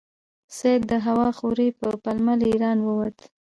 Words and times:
سید 0.57 0.81
د 0.91 0.93
هوا 1.05 1.27
خورۍ 1.37 1.69
په 1.79 1.87
پلمه 2.03 2.33
له 2.39 2.45
ایرانه 2.51 2.83
ووت. 2.85 3.17